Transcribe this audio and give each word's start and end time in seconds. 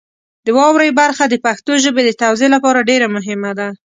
د 0.45 0.47
واورئ 0.57 0.89
برخه 1.01 1.23
د 1.29 1.35
پښتو 1.45 1.73
ژبې 1.83 2.01
د 2.05 2.11
توزیع 2.21 2.49
لپاره 2.55 2.85
ډېره 2.89 3.07
مهمه 3.15 3.51
ده. 3.59 3.67